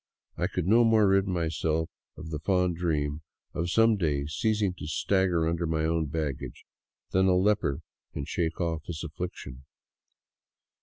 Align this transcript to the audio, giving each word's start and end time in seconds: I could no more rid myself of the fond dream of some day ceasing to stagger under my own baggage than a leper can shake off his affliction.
I 0.35 0.47
could 0.47 0.65
no 0.65 0.83
more 0.83 1.07
rid 1.07 1.27
myself 1.27 1.87
of 2.17 2.31
the 2.31 2.39
fond 2.39 2.75
dream 2.75 3.21
of 3.53 3.69
some 3.69 3.97
day 3.97 4.25
ceasing 4.25 4.73
to 4.79 4.87
stagger 4.87 5.47
under 5.47 5.67
my 5.67 5.85
own 5.85 6.07
baggage 6.07 6.65
than 7.11 7.27
a 7.27 7.35
leper 7.37 7.81
can 8.11 8.25
shake 8.25 8.59
off 8.59 8.83
his 8.85 9.03
affliction. 9.03 9.63